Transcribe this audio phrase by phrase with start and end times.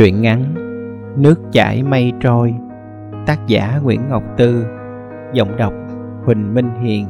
[0.00, 0.54] Truyện ngắn
[1.16, 2.54] Nước chảy mây trôi,
[3.26, 4.66] Tác giả Nguyễn Ngọc Tư,
[5.32, 5.72] Giọng đọc
[6.24, 7.06] Huỳnh Minh Hiền.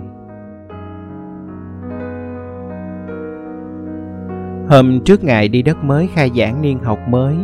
[4.68, 7.36] Hôm trước ngày đi đất mới khai giảng niên học mới,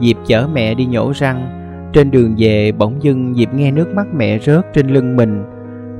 [0.00, 1.48] Diệp chở mẹ đi nhổ răng.
[1.92, 5.44] Trên đường về, bỗng dưng Diệp nghe nước mắt mẹ rớt trên lưng mình.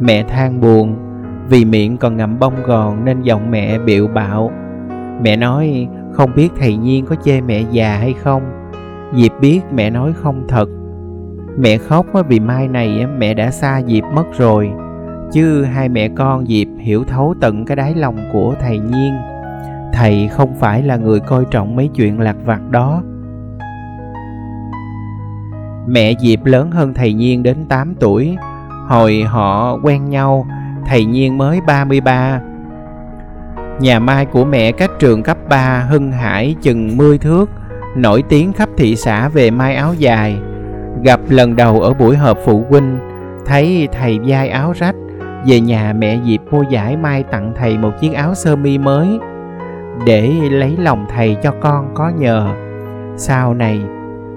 [0.00, 0.96] Mẹ than buồn,
[1.48, 4.52] Vì miệng còn ngậm bông gòn nên giọng mẹ biệu bạo.
[5.22, 8.42] Mẹ nói, không biết thầy Nhiên có chê mẹ già hay không?
[9.14, 10.68] Diệp biết mẹ nói không thật.
[11.58, 14.70] Mẹ khóc vì mai này mẹ đã xa Diệp mất rồi.
[15.32, 19.14] Chứ hai mẹ con Diệp hiểu thấu tận cái đáy lòng của thầy Nhiên.
[19.92, 23.02] Thầy không phải là người coi trọng mấy chuyện lạc vặt đó.
[25.86, 28.36] Mẹ Diệp lớn hơn thầy Nhiên đến 8 tuổi.
[28.88, 30.46] Hồi họ quen nhau,
[30.86, 32.40] Thầy Nhiên mới 33
[33.80, 37.50] Nhà mai của mẹ cách trường cấp 3 Hưng Hải chừng 10 thước
[37.96, 40.38] nổi tiếng khắp thị xã về mai áo dài.
[41.04, 42.98] Gặp lần đầu ở buổi họp phụ huynh,
[43.46, 44.94] thấy thầy vai áo rách,
[45.46, 49.08] về nhà mẹ dịp mua giải mai tặng thầy một chiếc áo sơ mi mới,
[50.06, 52.54] để lấy lòng thầy cho con có nhờ.
[53.16, 53.80] Sau này,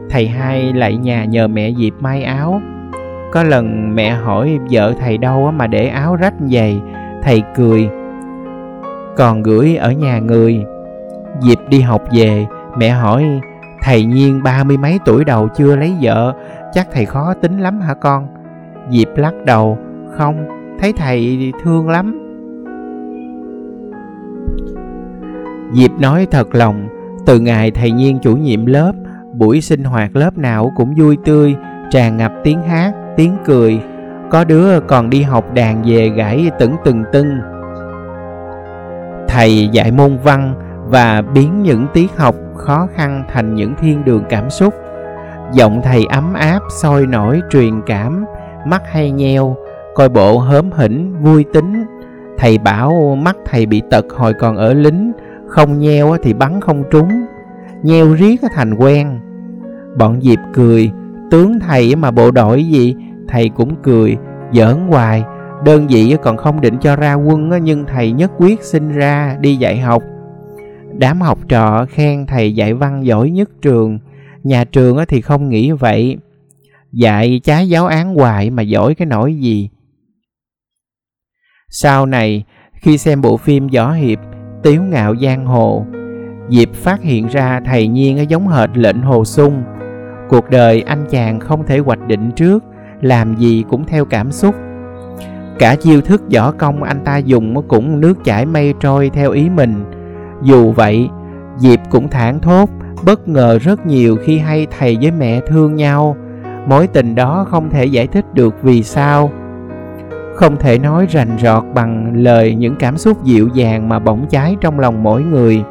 [0.10, 2.62] thầy hai lại nhà nhờ mẹ dịp may áo.
[3.32, 6.80] Có lần mẹ hỏi vợ thầy đâu mà để áo rách vậy,
[7.24, 7.90] thầy cười,
[9.18, 10.66] còn gửi ở nhà người.
[11.42, 12.46] Dịp đi học về
[12.78, 13.42] mẹ hỏi
[13.82, 16.34] Thầy Nhiên ba mươi mấy tuổi đầu chưa lấy vợ?
[16.74, 18.28] Chắc thầy khó tính lắm hả con?
[18.90, 19.78] Diệp lắc đầu
[20.18, 20.48] Không,
[20.80, 22.18] thấy thầy thương lắm.
[25.74, 26.88] Diệp nói thật lòng
[27.26, 28.94] Từ ngày thầy Nhiên chủ nhiệm lớp
[29.34, 31.56] Buổi sinh hoạt lớp nào cũng vui tươi
[31.92, 33.82] Tràn ngập tiếng hát, tiếng cười.
[34.30, 37.40] Có đứa còn đi học đàn về gãy tửng từng tưng.
[39.28, 40.54] Thầy dạy môn văn
[40.88, 44.74] và biến những tiết học khó khăn thành những thiên đường cảm xúc.
[45.54, 48.26] Giọng thầy ấm áp, sôi nổi, truyền cảm,
[48.66, 49.56] mắt hay nheo,
[49.96, 51.86] coi bộ hớm hỉnh, vui tính.
[52.38, 55.12] Thầy bảo, mắt thầy bị tật hồi còn ở lính,
[55.48, 57.10] không nheo thì bắn không trúng,
[57.84, 59.20] nheo riết thành quen.
[59.98, 60.92] Bọn dịp cười,
[61.32, 62.96] tướng thầy mà bộ đội gì?
[63.28, 64.18] Thầy cũng cười,
[64.52, 65.24] giỡn hoài,
[65.66, 69.56] đơn vị còn không định cho ra quân nhưng thầy nhất quyết xin ra, đi
[69.56, 70.04] dạy học.
[70.98, 74.00] Đám học trò khen thầy dạy văn giỏi nhất trường,
[74.44, 76.18] nhà trường thì không nghĩ vậy.
[76.92, 79.70] Dạy trái giáo án hoài mà giỏi cái nỗi gì.
[81.70, 82.44] Sau này,
[82.74, 84.20] khi xem bộ phim Võ Hiệp,
[84.64, 85.86] Tiếu Ngạo Giang Hồ,
[86.50, 89.64] Diệp phát hiện ra thầy Nhiên giống hệt lệnh Hồ Sung.
[90.30, 92.64] Cuộc đời anh chàng không thể hoạch định trước,
[93.02, 94.56] làm gì cũng theo cảm xúc.
[95.60, 99.50] Cả chiêu thức võ công anh ta dùng cũng nước chảy mây trôi theo ý
[99.50, 99.84] mình,
[100.44, 101.10] dù vậy,
[101.58, 102.70] Diệp cũng thản thốt,
[103.06, 106.16] bất ngờ rất nhiều khi hay thầy với mẹ thương nhau.
[106.68, 109.32] Mối tình đó không thể giải thích được vì sao.
[110.36, 114.56] Không thể nói rành rọt bằng lời những cảm xúc dịu dàng mà bỗng cháy
[114.62, 115.64] trong lòng mỗi người.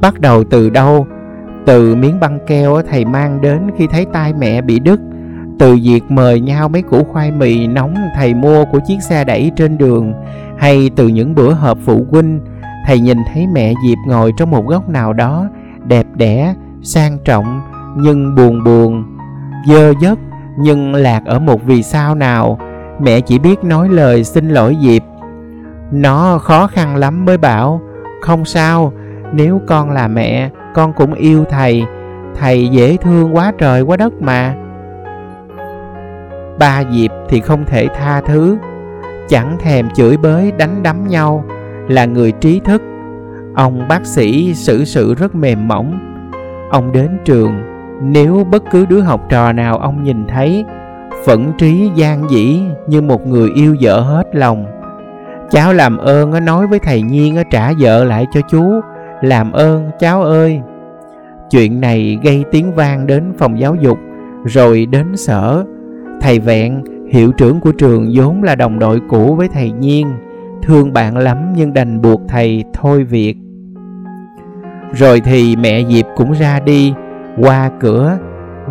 [0.00, 1.06] Bắt đầu từ đâu?
[1.66, 5.00] Từ miếng băng keo thầy mang đến khi thấy tay mẹ bị đứt.
[5.58, 9.52] Từ việc mời nhau mấy củ khoai mì nóng thầy mua của chiếc xe đẩy
[9.56, 10.12] trên đường.
[10.58, 12.40] Hay từ những bữa họp phụ huynh
[12.84, 15.48] thầy nhìn thấy mẹ Diệp ngồi trong một góc nào đó,
[15.84, 17.60] đẹp đẽ, sang trọng,
[17.96, 19.04] nhưng buồn buồn,
[19.68, 20.18] dơ dất,
[20.58, 22.58] nhưng lạc ở một vì sao nào.
[23.00, 25.02] Mẹ chỉ biết nói lời xin lỗi Diệp.
[25.92, 27.80] Nó khó khăn lắm mới bảo,
[28.22, 28.92] không sao,
[29.32, 31.84] nếu con là mẹ, con cũng yêu thầy.
[32.34, 34.54] Thầy dễ thương quá trời quá đất mà.
[36.58, 38.58] Ba Diệp thì không thể tha thứ,
[39.28, 41.44] chẳng thèm chửi bới đánh đấm nhau
[41.88, 42.82] là người trí thức.
[43.54, 45.98] Ông bác sĩ xử sự rất mềm mỏng.
[46.70, 47.52] Ông đến trường,
[48.02, 50.64] nếu bất cứ đứa học trò nào ông nhìn thấy,
[51.26, 54.66] phẫn trí, gian dĩ như một người yêu vợ hết lòng.
[55.50, 58.80] Cháu làm ơn nói với thầy nhiên trả vợ lại cho chú.
[59.22, 60.60] Làm ơn, cháu ơi.
[61.50, 63.98] Chuyện này gây tiếng vang đến phòng giáo dục,
[64.44, 65.64] rồi đến sở.
[66.20, 70.12] Thầy vẹn, hiệu trưởng của trường vốn là đồng đội cũ với thầy nhiên
[70.64, 73.34] thương bạn lắm nhưng đành buộc thầy thôi việc.
[74.92, 76.94] Rồi thì mẹ diệp cũng ra đi.
[77.38, 78.18] Qua cửa,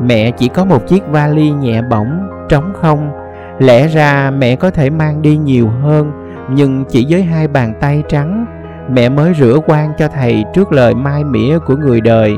[0.04, 3.12] mẹ chỉ có một chiếc vali nhẹ bỏng, trống không.
[3.60, 6.12] Lẽ ra mẹ có thể mang đi nhiều hơn,
[6.50, 8.46] nhưng chỉ với hai bàn tay trắng.
[8.94, 12.34] Mẹ mới rửa quan cho thầy trước lời mai mỉa của người đời,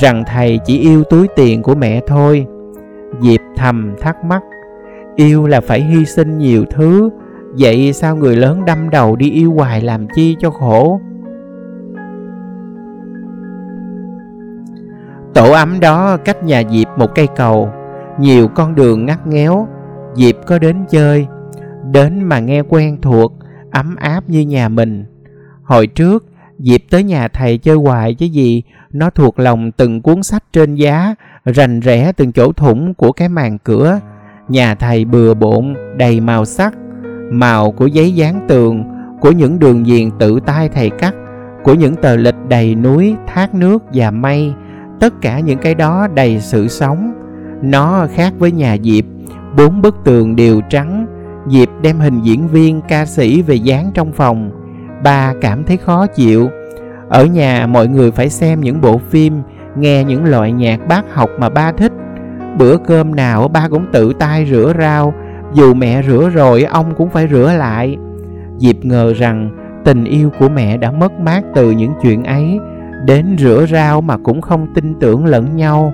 [0.00, 2.46] rằng thầy chỉ yêu túi tiền của mẹ thôi.
[3.20, 4.42] Diệp thầm thắc mắc,
[5.16, 7.10] yêu là phải hy sinh nhiều thứ
[7.58, 11.00] Vậy sao người lớn đâm đầu đi yêu hoài làm chi cho khổ
[15.36, 17.68] Tổ ấm đó cách nhà Diệp một cây cầu,
[18.20, 19.68] nhiều con đường ngắt nghéo.
[20.14, 21.26] Diệp có đến chơi,
[21.92, 23.32] đến mà nghe quen thuộc,
[23.70, 25.04] ấm áp như nhà mình.
[25.62, 26.26] Hồi trước,
[26.58, 30.74] Diệp tới nhà thầy chơi hoài chứ gì, nó thuộc lòng từng cuốn sách trên
[30.74, 31.14] giá,
[31.44, 34.00] rành rẽ từng chỗ thủng của cái màn cửa.
[34.48, 36.74] Nhà thầy bừa bộn, đầy màu sắc,
[37.30, 38.84] màu của giấy dán tường,
[39.20, 41.14] của những đường viền tự tay thầy cắt,
[41.62, 44.52] của những tờ lịch đầy núi, thác nước và mây.
[45.00, 47.12] Tất cả những cái đó đầy sự sống.
[47.62, 49.04] Nó khác với nhà Diệp,
[49.56, 51.06] bốn bức tường đều trắng.
[51.48, 54.50] Diệp đem hình diễn viên ca sĩ về dán trong phòng.
[55.02, 56.48] Ba cảm thấy khó chịu.
[57.08, 59.42] Ở nhà mọi người phải xem những bộ phim,
[59.78, 61.92] nghe những loại nhạc bác học mà ba thích.
[62.58, 65.14] Bữa cơm nào ba cũng tự tay rửa rau,
[65.54, 67.96] dù mẹ rửa rồi ông cũng phải rửa lại.
[68.58, 69.50] Diệp ngờ rằng
[69.84, 72.58] tình yêu của mẹ đã mất mát từ những chuyện ấy,
[73.04, 75.92] đến rửa rau mà cũng không tin tưởng lẫn nhau.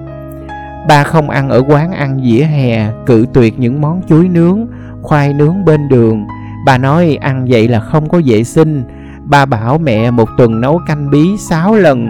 [0.89, 4.67] Ba không ăn ở quán ăn dĩa hè, cự tuyệt những món chuối nướng,
[5.03, 6.27] khoai nướng bên đường.
[6.67, 8.85] Bà nói ăn vậy là không có vệ sinh.
[9.25, 12.09] Ba bảo mẹ một tuần nấu canh bí 6 lần.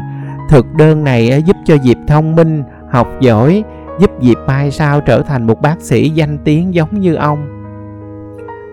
[0.50, 3.64] Thực đơn này giúp cho Diệp thông minh, học giỏi,
[3.98, 7.48] giúp Diệp mai sau trở thành một bác sĩ danh tiếng giống như ông.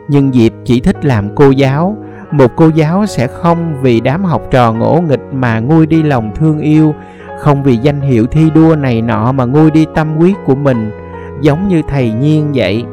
[0.08, 1.98] Nhưng Diệp chỉ thích làm cô giáo,
[2.32, 6.32] một cô giáo sẽ không vì đám học trò ngỗ nghịch mà nguôi đi lòng
[6.36, 6.94] thương yêu,
[7.40, 10.92] không vì danh hiệu thi đua này nọ mà nguôi đi tâm huyết của mình,
[11.42, 12.84] giống như thầy Nhiên vậy.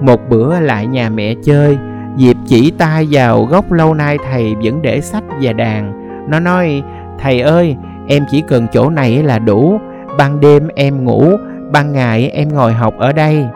[0.00, 1.78] Một bữa lại nhà mẹ chơi,
[2.16, 6.04] Diệp chỉ tay vào góc lâu nay thầy vẫn để sách và đàn.
[6.30, 6.82] Nó nói,
[7.20, 7.76] thầy ơi,
[8.08, 9.78] em chỉ cần chỗ này là đủ,
[10.18, 11.36] ban đêm em ngủ,
[11.72, 13.46] ban ngày em ngồi học ở đây.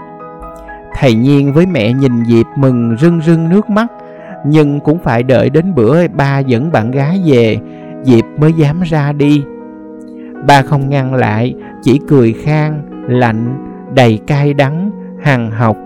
[0.94, 3.86] Thầy Nhiên với mẹ nhìn Diệp mừng rưng rưng nước mắt,
[4.46, 7.58] nhưng cũng phải đợi đến bữa ba dẫn bạn gái về,
[8.02, 9.42] Diệp mới dám ra đi.
[10.46, 13.58] Ba không ngăn lại, chỉ cười khang, lạnh,
[13.94, 14.90] đầy cay đắng,
[15.22, 15.76] hằng học.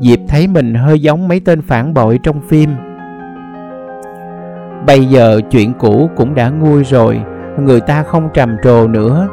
[0.00, 2.70] Diệp thấy mình hơi giống mấy tên phản bội trong phim.
[4.86, 7.20] Bây giờ chuyện cũ cũng đã nguôi rồi,
[7.58, 9.28] người ta không trầm trồ nữa.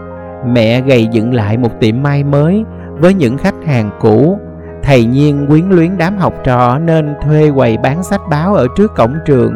[0.45, 4.39] Mẹ gầy dựng lại một tiệm may mới với những khách hàng cũ.
[4.83, 8.95] Thầy nhiên quyến luyến đám học trò nên thuê quầy bán sách báo ở trước
[8.95, 9.53] cổng trường.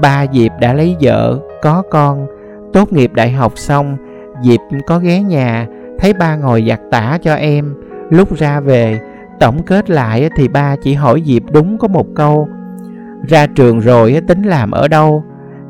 [0.00, 2.26] Ba Diệp đã lấy vợ, có con.
[2.72, 3.96] Tốt nghiệp đại học xong,
[4.42, 5.66] Diệp có ghé nhà,
[5.98, 7.74] thấy ba ngồi giặt tả cho em.
[8.10, 9.00] Lúc ra về,
[9.40, 12.48] tổng kết lại thì ba chỉ hỏi Diệp đúng có một câu.
[13.28, 15.24] Ra trường rồi tính làm ở đâu?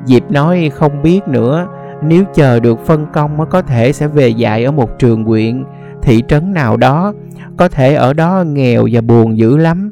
[0.05, 1.67] Diệp nói không biết nữa,
[2.07, 5.65] nếu chờ được phân công mới có thể sẽ về dạy ở một trường huyện,
[6.03, 7.13] thị trấn nào đó,
[7.57, 9.91] có thể ở đó nghèo và buồn dữ lắm.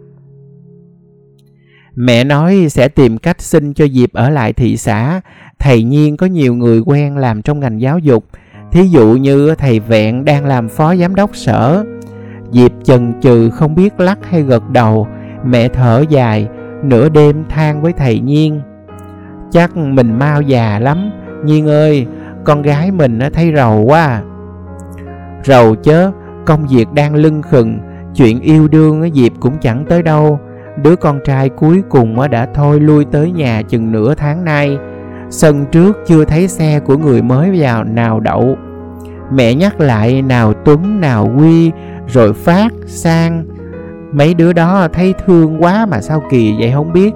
[1.95, 5.21] Mẹ nói sẽ tìm cách xin cho Diệp ở lại thị xã,
[5.59, 8.25] thầy nhiên có nhiều người quen làm trong ngành giáo dục,
[8.73, 11.85] thí dụ như thầy Vẹn đang làm phó giám đốc sở.
[12.53, 15.09] Diệp chần chừ không biết lắc hay gật đầu,
[15.45, 16.49] mẹ thở dài,
[16.83, 18.61] nửa đêm than với thầy Nhiên.
[19.51, 21.11] Chắc mình mau già lắm,
[21.45, 22.07] Nhiên ơi,
[22.45, 24.23] con gái mình thấy rầu quá à.
[25.45, 26.11] Rầu chớ,
[26.47, 27.79] công việc đang lưng khừng,
[28.15, 30.41] chuyện yêu đương Diệp cũng chẳng tới đâu.
[30.83, 34.79] Đứa con trai cuối cùng đã thôi lui tới nhà chừng nửa tháng nay.
[35.31, 38.57] Sân trước chưa thấy xe của người mới vào nào đậu.
[39.33, 41.73] Mẹ nhắc lại nào Tuấn nào Quy
[42.07, 43.45] rồi Phát, Sang.
[44.13, 47.15] Mấy đứa đó thấy thương quá mà sao kỳ vậy không biết.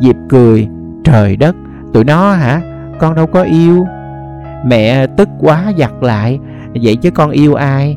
[0.00, 0.68] Diệp cười,
[1.04, 1.56] trời đất,
[1.92, 2.60] tụi nó hả?
[3.02, 3.86] Con đâu có yêu.
[4.64, 6.38] Mẹ tức quá giặt lại,
[6.82, 7.96] vậy chứ con yêu ai?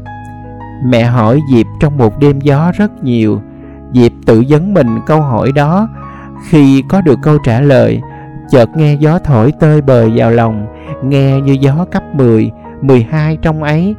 [0.85, 3.41] Mẹ hỏi Diệp trong một đêm gió rất nhiều.
[3.93, 5.89] Diệp tự vấn mình câu hỏi đó.
[6.50, 8.01] Khi có được câu trả lời,
[8.50, 10.67] chợt nghe gió thổi tơi bời vào lòng,
[11.03, 13.95] nghe như gió cấp 10, 12 trong ấy.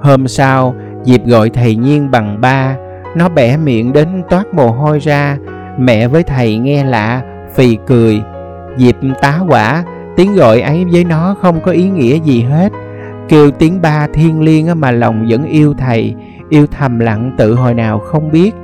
[0.00, 0.74] Hôm sau,
[1.04, 2.76] Diệp gọi thầy Nhiên bằng ba,
[3.16, 5.38] nó bẻ miệng đến toát mồ hôi ra,
[5.78, 7.22] mẹ với thầy nghe lạ,
[7.54, 8.22] phì cười
[8.76, 9.84] dịp tá quả,
[10.16, 12.72] tiếng gọi ấy với nó không có ý nghĩa gì hết.
[13.28, 16.14] Kêu tiếng ba thiên liêng mà lòng vẫn yêu thầy,
[16.48, 18.54] yêu thầm lặng tự hồi nào không biết.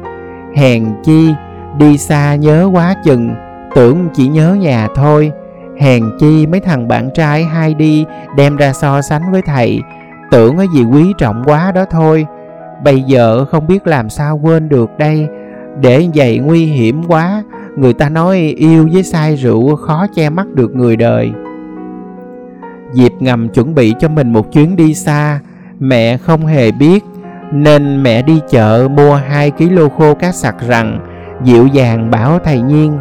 [0.56, 1.34] Hèn chi,
[1.78, 3.34] đi xa nhớ quá chừng,
[3.74, 5.32] tưởng chỉ nhớ nhà thôi.
[5.80, 8.04] Hèn chi mấy thằng bạn trai hay đi
[8.36, 9.80] đem ra so sánh với thầy,
[10.30, 12.26] tưởng cái gì quý trọng quá đó thôi.
[12.84, 15.28] Bây giờ không biết làm sao quên được đây,
[15.80, 17.42] để vậy nguy hiểm quá,
[17.76, 21.32] người ta nói yêu với say rượu khó che mắt được người đời.
[22.92, 25.40] Diệp ngầm chuẩn bị cho mình một chuyến đi xa,
[25.78, 27.04] mẹ không hề biết,
[27.52, 31.00] nên mẹ đi chợ mua 2 kg khô cá sặc rằng,
[31.44, 32.98] dịu dàng bảo thầy Nhiên.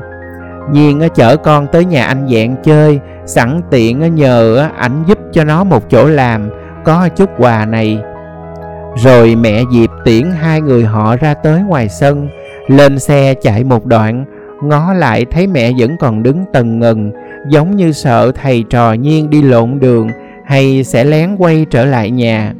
[0.72, 5.64] Nhiên chở con tới nhà anh dạng chơi Sẵn tiện nhờ ảnh giúp cho nó
[5.64, 6.50] một chỗ làm
[6.84, 8.00] Có chút quà này
[9.04, 12.30] Rồi mẹ Diệp tiễn hai người họ ra tới ngoài sân
[12.68, 14.26] Lên xe chạy một đoạn
[14.64, 17.12] Ngó lại thấy mẹ vẫn còn đứng tần ngần
[17.50, 20.10] Giống như sợ thầy trò nhiên đi lộn đường
[20.46, 22.54] Hay sẽ lén quay trở lại nhà.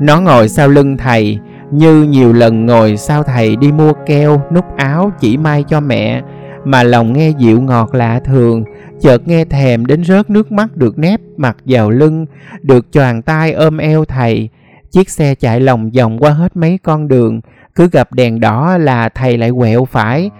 [0.00, 1.38] Nó ngồi sau lưng thầy
[1.70, 6.22] Như nhiều lần ngồi sau thầy đi mua keo, nút áo chỉ may cho mẹ
[6.64, 8.64] Mà lòng nghe dịu ngọt lạ thường
[9.00, 12.26] Chợt nghe thèm đến rớt nước mắt được nép mặt vào lưng
[12.62, 14.48] Được choàng tay ôm eo thầy.
[14.90, 17.40] Chiếc xe chạy lòng vòng qua hết mấy con đường
[17.80, 20.30] cứ gặp đèn đỏ là thầy lại quẹo phải.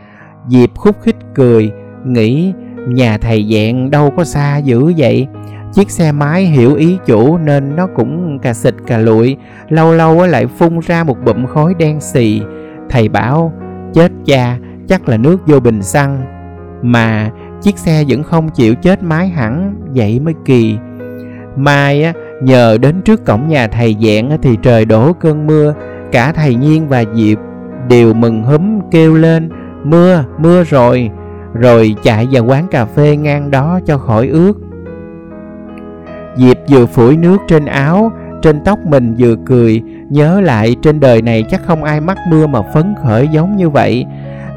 [0.48, 1.72] Diệp khúc khích cười
[2.04, 2.52] Nghĩ
[2.88, 5.26] nhà thầy dạng đâu có xa dữ vậy?
[5.72, 9.36] Chiếc xe máy hiểu ý chủ nên nó cũng cà xịt cà lụi
[9.68, 12.42] Lâu lâu lại phun ra một bụm khói đen xì.
[12.90, 13.52] Thầy bảo
[13.92, 16.22] chết cha chắc là nước vô bình xăng.
[16.82, 17.30] Mà
[17.62, 20.76] chiếc xe vẫn không chịu chết máy hẳn Vậy mới kỳ.
[21.56, 25.74] Mai á, nhờ đến trước cổng nhà thầy dạng thì trời đổ cơn mưa
[26.12, 27.38] Cả thầy Nhiên và Diệp
[27.88, 29.50] đều mừng húm kêu lên
[29.84, 31.10] Mưa, mưa rồi.
[31.54, 34.52] Rồi chạy vào quán cà phê ngang đó cho khỏi ướt.
[36.36, 38.12] Diệp vừa phủi nước trên áo
[38.42, 42.46] Trên tóc mình vừa cười Nhớ lại trên đời này chắc không ai mắc mưa
[42.46, 44.06] mà phấn khởi giống như vậy.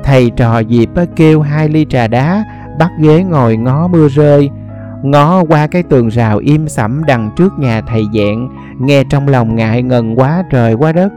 [0.04, 2.44] Thầy trò Diệp kêu hai ly trà đá
[2.80, 4.50] Bắt ghế ngồi ngó mưa rơi
[5.04, 9.56] Ngó qua cái tường rào im sẫm đằng trước nhà thầy dạng Nghe trong lòng
[9.56, 11.14] ngại ngần quá trời quá đất.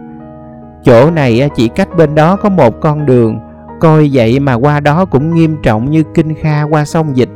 [0.84, 3.38] Chỗ này à, chỉ cách bên đó có một con đường.
[3.80, 7.28] Coi vậy mà qua đó cũng nghiêm trọng như kinh kha qua sông dịch.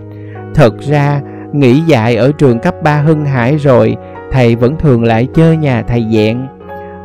[0.55, 1.21] Thật ra,
[1.53, 3.97] nghỉ dạy ở trường cấp 3 Hưng Hải rồi,
[4.33, 6.47] Thầy vẫn thường lại chơi nhà thầy dạng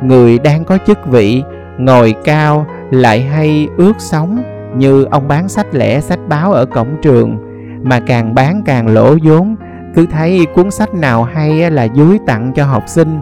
[0.02, 1.44] Người đang có chức vị,
[1.78, 4.44] Ngồi cao, lại hay ướt sóng,
[4.78, 7.38] Như ông bán sách lẻ, sách báo ở cổng trường.
[7.84, 9.56] Mà càng bán càng lỗ vốn,
[9.96, 13.20] Cứ thấy cuốn sách nào hay à, là dúi tặng cho học sinh.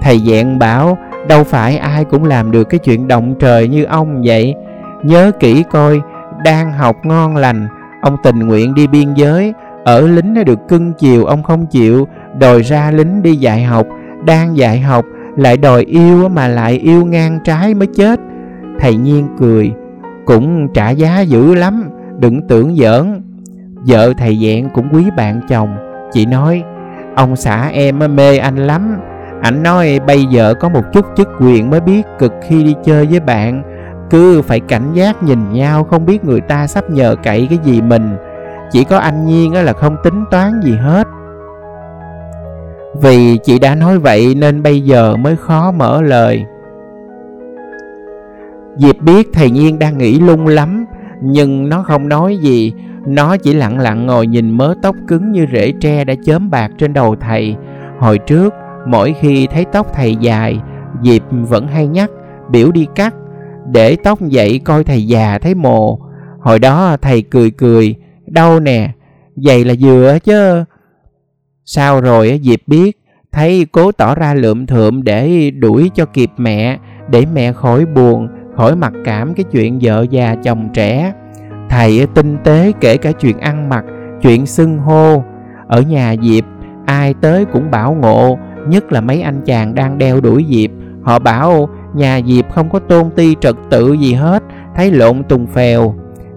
[0.00, 4.22] Thầy dạng bảo Đâu phải ai cũng làm được cái chuyện động trời như ông
[4.24, 4.54] vậy.
[5.02, 6.00] Nhớ kỹ coi,
[6.44, 7.68] Đang học ngon lành,
[8.02, 9.54] Ông tình nguyện đi biên giới.
[9.84, 12.08] Ở lính nó được cưng chiều, ông không chịu.
[12.38, 13.86] Đòi ra lính đi dạy học,
[14.24, 15.04] Đang dạy học,
[15.36, 18.20] Lại đòi yêu mà lại yêu ngang trái mới chết.
[18.80, 19.72] Thầy Nhiên cười,
[20.24, 23.22] Cũng trả giá dữ lắm, Đừng tưởng giỡn.
[23.86, 25.76] Vợ thầy dạng cũng quý bạn chồng,
[26.12, 26.62] Chị nói,
[27.14, 28.96] Ông xã em mê anh lắm.
[29.42, 33.06] Ảnh nói, bây giờ có một chút chức quyền mới biết cực khi đi chơi
[33.06, 33.62] với bạn.
[34.10, 37.80] Cứ phải cảnh giác nhìn nhau, không biết người ta sắp nhờ cậy cái gì
[37.80, 38.16] mình.
[38.70, 41.08] Chỉ có anh Nhiên là không tính toán gì hết.
[43.02, 46.44] Vì chị đã nói vậy nên bây giờ mới khó mở lời.
[48.76, 50.86] Diệp biết thầy Nhiên đang nghĩ lung lắm,
[51.20, 52.72] Nhưng nó không nói gì.
[53.06, 56.70] Nó chỉ lặng lặng ngồi nhìn mớ tóc cứng như rễ tre đã chớm bạc
[56.78, 57.56] trên đầu thầy.
[57.98, 58.54] Hồi trước
[58.86, 60.60] Mỗi khi thấy tóc thầy dài,
[61.02, 62.10] Diệp vẫn hay nhắc
[62.50, 63.14] biểu đi cắt,
[63.72, 65.98] để tóc dậy coi thầy già thấy mồ.
[66.40, 67.94] Hồi đó thầy cười cười,
[68.26, 68.90] đâu nè,
[69.36, 70.64] vậy là vừa chứ.
[71.64, 72.98] Sau rồi Diệp biết,
[73.32, 76.78] thấy cố tỏ ra lượm thượm để đuổi cho kịp mẹ,
[77.10, 81.12] để mẹ khỏi buồn, khỏi mặc cảm cái chuyện vợ già chồng trẻ.
[81.68, 83.84] Thầy tinh tế kể cả chuyện ăn mặc,
[84.22, 85.22] chuyện xưng hô.
[85.66, 86.44] Ở nhà Diệp,
[86.86, 90.70] ai tới cũng bảo ngộ, Nhất là mấy anh chàng đang đeo đuổi Diệp.
[91.02, 94.42] Họ bảo, nhà Diệp không có tôn ti trật tự gì hết,
[94.76, 95.94] Thấy lộn tùng phèo.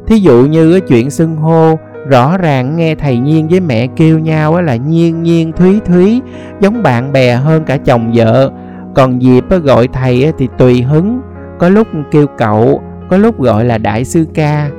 [0.08, 4.62] Thí dụ như chuyện xưng hô, Rõ ràng nghe thầy Nhiên với mẹ kêu nhau
[4.62, 6.22] là Nhiên Nhiên Thúy Thúy,
[6.60, 8.52] Giống bạn bè hơn cả chồng vợ.
[8.96, 11.22] Còn Diệp gọi thầy thì tùy hứng,
[11.60, 14.70] Có lúc kêu cậu, Có lúc gọi là đại sư ca.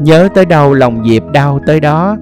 [0.00, 2.16] Nhớ tới đâu lòng Diệp đau tới đó.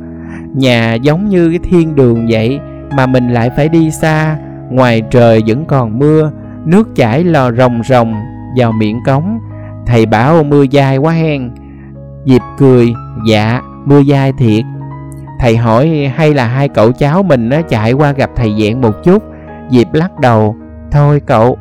[0.55, 2.61] Nhà giống như cái thiên đường vậy
[2.93, 4.37] mà mình lại phải đi xa.
[4.71, 6.31] Ngoài trời vẫn còn mưa,
[6.65, 8.15] nước chảy lò rồng rồng
[8.57, 9.39] vào miệng cống.
[9.87, 11.51] Thầy bảo mưa dai quá hen.
[12.25, 12.95] Diệp cười
[13.29, 14.65] dạ mưa dai thiệt.
[15.41, 18.95] Thầy hỏi hay là hai cậu cháu mình nó chạy qua gặp thầy dạng một
[19.05, 19.23] chút.
[19.71, 20.57] Diệp lắc đầu,
[20.91, 21.59] thôi cậu.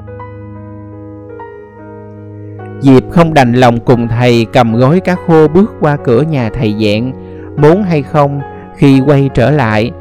[2.80, 6.76] Diệp không đành lòng cùng thầy cầm gói cá khô bước qua cửa nhà thầy
[6.86, 7.12] dạng
[7.58, 8.42] muốn hay không,
[8.76, 9.92] khi quay trở lại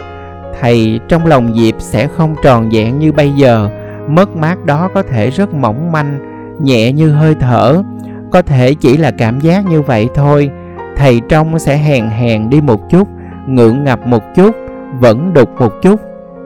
[0.60, 3.68] thầy trong lòng Diệp sẽ không tròn vẹn như bây giờ.
[4.08, 6.18] Mất mát đó có thể rất mỏng manh,
[6.60, 7.82] nhẹ như hơi thở.
[8.30, 10.50] Có thể chỉ là cảm giác như vậy thôi.
[10.96, 13.08] Thầy trong sẽ hèn hèn đi một chút,
[13.46, 14.56] ngượng ngập một chút,
[15.00, 16.00] vẫn đục một chút.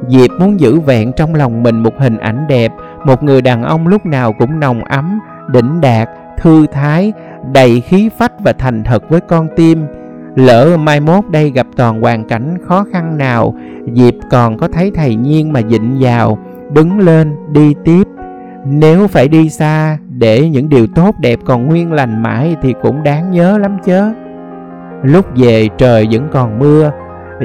[0.08, 2.72] Diệp muốn giữ vẹn trong lòng mình một hình ảnh đẹp,
[3.04, 7.12] một người đàn ông lúc nào cũng nồng ấm, đỉnh đạt, thư thái
[7.52, 9.86] đầy khí phách và thành thật với con tim
[10.40, 13.54] lỡ mai mốt đây gặp toàn hoàn cảnh khó khăn nào,
[13.92, 16.38] diệp còn có thấy thầy nhiên mà dịnh vào,
[16.72, 18.02] đứng lên đi tiếp.
[18.66, 23.02] Nếu phải đi xa, để những điều tốt đẹp còn nguyên lành mãi thì cũng
[23.02, 24.10] đáng nhớ lắm chớ.
[25.02, 26.90] Lúc về trời vẫn còn mưa,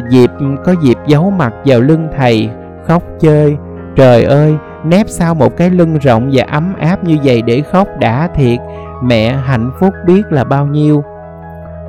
[0.09, 0.29] diệp
[0.65, 2.49] có dịp giấu mặt vào lưng thầy,
[2.87, 3.57] khóc chơi.
[3.95, 7.87] Trời ơi, nép sau một cái lưng rộng và ấm áp như vậy để khóc
[7.99, 8.59] đã thiệt,
[9.03, 11.03] mẹ hạnh phúc biết là bao nhiêu.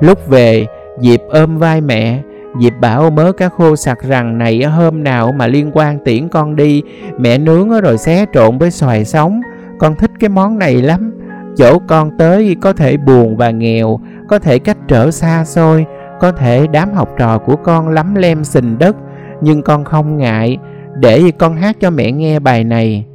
[0.01, 0.65] Lúc về
[0.99, 2.21] diệp ôm vai mẹ.
[2.61, 6.55] Diệp bảo, mớ cá khô sặc rằng này, hôm nào mà liên quan tiễn con
[6.55, 6.83] đi,
[7.19, 9.41] Mẹ nướng rồi xé trộn với xoài sống.
[9.79, 11.13] Con thích cái món này lắm.
[11.57, 15.85] Chỗ con tới có thể buồn và nghèo, Có thể cách trở xa xôi,
[16.19, 18.95] Có thể đám học trò của con lắm lem xình đất.
[19.41, 20.57] Nhưng con không ngại,
[20.99, 23.05] Để con hát cho mẹ nghe bài này,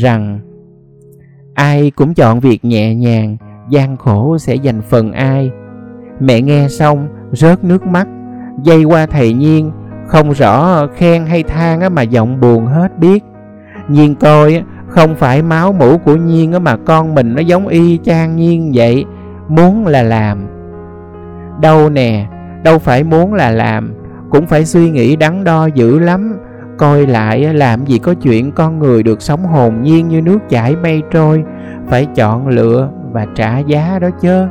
[0.00, 0.40] Rằng,
[1.54, 3.36] Ai cũng chọn việc nhẹ nhàng,
[3.70, 5.50] gian khổ sẽ dành phần ai.
[6.20, 8.06] Mẹ nghe xong rớt nước mắt.
[8.62, 9.72] Dây qua thầy nhiên,
[10.06, 13.24] không rõ khen hay than mà giọng buồn hết biết.
[13.88, 18.36] Nhiên coi không phải máu mũ của nhiên mà con mình nó giống y chang
[18.36, 19.04] nhiên vậy,
[19.48, 20.46] muốn là làm.
[21.60, 22.26] Đâu nè,
[22.64, 23.94] đâu phải muốn là làm,
[24.30, 26.36] cũng phải suy nghĩ đắn đo dữ lắm,
[26.78, 30.76] coi lại làm gì có chuyện con người được sống hồn nhiên như nước chảy
[30.76, 31.44] mây trôi,
[31.88, 34.46] phải chọn lựa và trả giá đó chứ